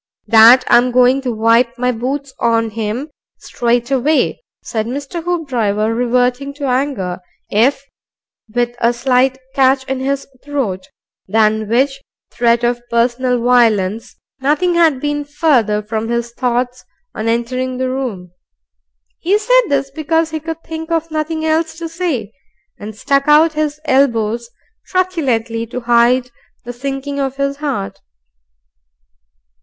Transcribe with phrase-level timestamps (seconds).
[0.25, 5.23] "That I'm going to wipe my boots on 'im straight away," said Mr.
[5.23, 7.19] Hoopdriver, reverting to anger,
[7.51, 7.85] if
[8.51, 10.87] with a slight catch in his throat
[11.27, 12.01] than which
[12.31, 16.83] threat of personal violence nothing had been further from his thoughts
[17.13, 18.31] on entering the room.
[19.19, 22.31] He said this because he could think of nothing else to say,
[22.79, 24.49] and stuck out his elbows
[24.87, 26.31] truculently to hide
[26.63, 27.99] the sinking of his heart.